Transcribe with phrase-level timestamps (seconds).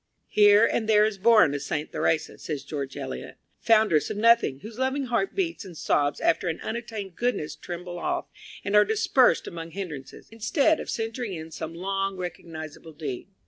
[0.31, 4.79] "Here and there is born a Saint Theresa," says George Eliot, "foundress of nothing, whose
[4.79, 8.25] loving heart beats and sobs after an unattained goodness tremble off
[8.65, 13.27] and are dispersed among hindrances, instead of centring in some long recognizable deed."